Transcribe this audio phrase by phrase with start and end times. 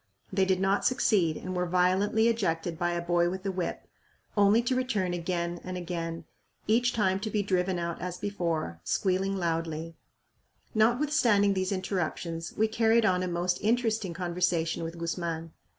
[0.33, 3.83] They did not succeed and were violently ejected by a boy with a whip;
[4.35, 6.25] only to return again and again,
[6.65, 9.93] each time to be driven out as before, squealing loudly.
[10.73, 15.51] Notwithstanding these interruptions, we carried on a most interesting conversation with Guzman.